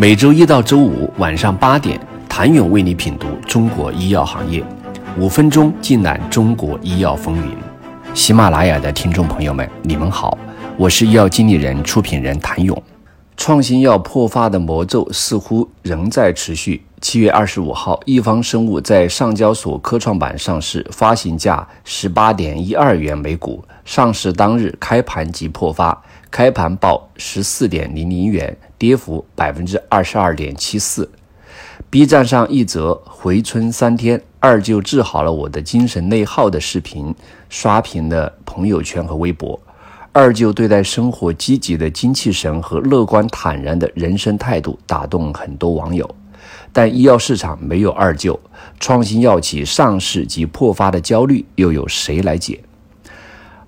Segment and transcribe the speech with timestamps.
[0.00, 4.62] 每周一到周五晚上八点，谭勇为你品读中国医药行业，
[5.18, 7.52] 五分钟尽览中国医药风云。
[8.14, 10.38] 喜马拉雅的听众朋友们，你们好，
[10.76, 12.80] 我是医药经理人、出品人谭勇。
[13.36, 16.80] 创新药破发的魔咒似乎仍在持续。
[17.00, 23.64] 七月二十五号，一方生物在上交所科创板上市，发行价十八点一二元每股。
[23.84, 31.10] 上市当日开盘即破发，开盘报十四点零零元，跌幅百分之二十二点七四。
[31.90, 37.14] B 站上一则回春三天，二舅治好了我的精神内耗的视频，
[37.48, 39.58] 刷屏了朋友圈和微博。
[40.12, 46.08] 二舅对待生活积极的精气神和乐观坦然的人生态度打动很多网友，
[46.72, 48.38] 但医药市场没有二舅，
[48.80, 52.60] 创新药企上市及破发的焦虑又有谁来解？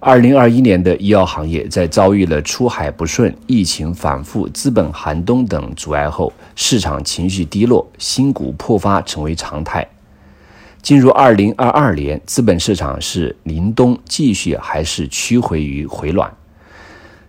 [0.00, 9.84] 二零二一年的医药行业在遭遇了出海不顺、疫情反复、资本寒冬等阻碍后，市场情绪低落，新股破发成为常态。
[10.80, 16.32] 进入二零二二年，资本市场是凛冬继续还是趋回于回暖？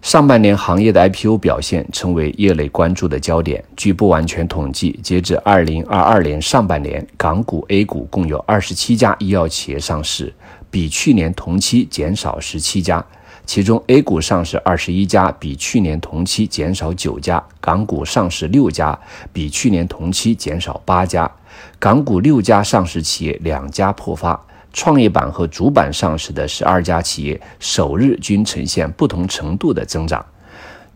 [0.01, 3.61] 上半年行业的 IPO 表现成为业内关注的焦点。
[3.75, 10.31] 据不完全统计，截至二零二二年上半年，港股、A 股共有二十七家医药企业上市，
[10.71, 13.05] 比去年同期减少十七家。
[13.45, 18.97] 其中，A 股上市二十一家，比去年同期减少九家；港股上市六家，
[19.33, 21.31] 比去年同期减少八家。
[21.79, 24.39] 港股六家上市企业两家破发。
[24.71, 30.23] 创业板和主板上市的十二家企业首日均呈现不同程度的增长，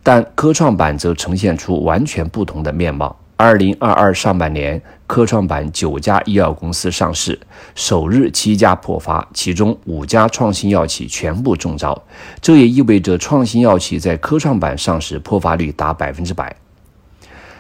[0.03, 3.17] 但科创板则呈现出完全不同的面貌。
[3.44, 7.38] 二零二二上半年，科创板九家医药公司上市，
[7.75, 12.02] 首日七家破发，其中五家创新药企全部中招。
[12.39, 16.55] 这也意味着创新药企在科创板上市破发率达百分之百。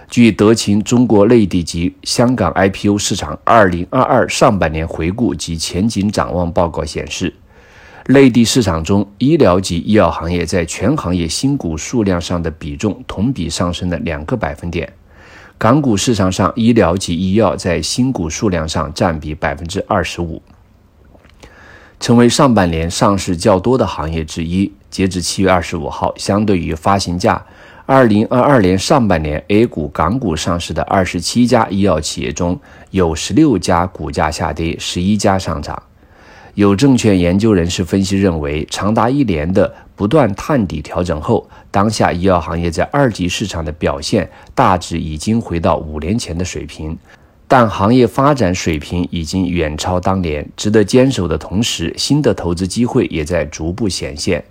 [0.09, 7.35] 据德勤中国内地及香港 IPO 市场二零二二上半年回顾及前景展望报告显示，
[8.07, 14.89] 内地市场中医疗及医药行业在全行业新股数量上的比重同比上升了两个百分点。
[15.63, 20.41] 港股市场上，医疗及医药在新股数量上占比百分之二十五，
[22.01, 24.69] 成为上半年上市较多的行业之一。
[24.89, 27.41] 截至七月二十五号，相对于发行价。
[27.85, 32.59] 二零二二年上半年，A 股、港股上市的二十七家医药企业中
[32.91, 35.81] 有十六家股价下跌，十一家上涨。
[36.55, 46.97] 有证券研究人士分析认为，长达一年的不断探底调整后，当下医药行业在二级市场的表现大致已经回到五年前的水平，
[47.47, 50.47] 但行业发展水平已经远超当年。
[50.57, 54.43] 值得坚守的同时，新的投资机会也在逐步显现。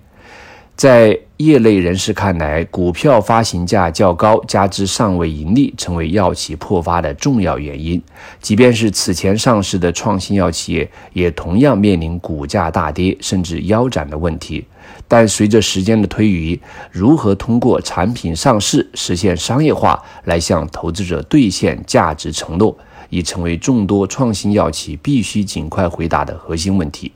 [0.75, 8.01] 在业内人士看来，股票发行价较高，加之尚未盈利，成为药企破发的重要原因。
[8.41, 14.65] 即便是此前上市的创新药企业，也同样面临股价大跌甚至腰斩的问题。
[15.07, 16.59] 但随着时间的推移，
[16.91, 22.75] 如何通过产品上市实现商业化，来向投资者兑现价值承诺，
[23.09, 27.11] 已成为众多创新药企必须尽快回答的核心问题。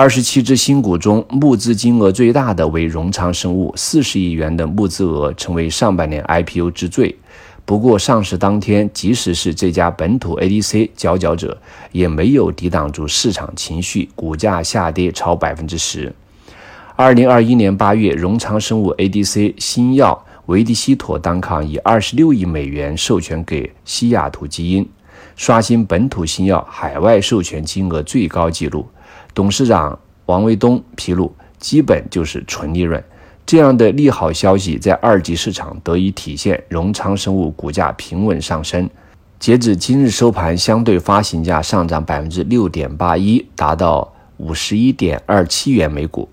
[0.00, 7.12] 二十七只新股中，募资金额最大的为荣昌生物，四十亿元的募资额成为上半年 IPO 之最。
[7.64, 11.60] 不过，上市当天，即使是这家本土 ADC 佼佼者，
[11.90, 16.14] 也没有抵挡住市场情绪，股价下跌超百分之十。
[16.94, 24.88] 二零二一年八月，荣昌生物 ADC 新药维迪西妥单抗以二十六亿美元授权给西雅图基因，
[25.34, 28.86] 刷新本土新药海外授权金额最高纪录。
[29.38, 33.00] 董事长王卫东披露，基本就是纯利润。
[33.46, 38.90] 这样的利好消息在二级市场得以体现，荣昌生物股价平稳上升。
[39.38, 46.28] 截止今日收盘，相对发行价上涨百分之六点八一，达到五十一点二七元每股。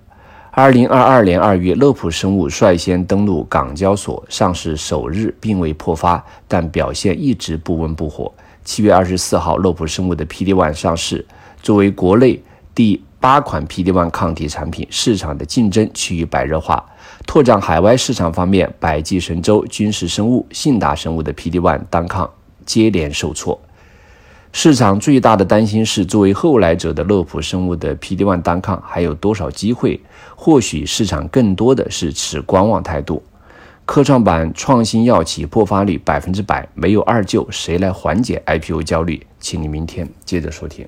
[0.49, 8.33] 二零二二年二月，乐普生物率先登陆港交所上市首日并未破发，但表现一直不温不火。
[8.63, 11.23] 七月二十四号，乐普生物的 PD One 上市，
[11.61, 12.41] 作为国内。
[12.75, 16.83] 第八款 PD-1 抗体产品市场的竞争趋于白热化，
[17.25, 22.29] 拓展海外市场方面，百济神州、君实生物、信达生物的 PD-1 单抗
[22.65, 23.59] 接连受挫。
[24.51, 29.99] 市场最大的担心是，作为后来者的乐普生物的 PD-1 单抗还有多少机会？
[30.35, 33.23] 或许市场更多的是持观望态度。
[33.85, 39.25] 科创板创新药企破发率百分之百，没有二舅，谁来缓解 IPO 焦虑？
[39.39, 40.87] 请你明天接着收听。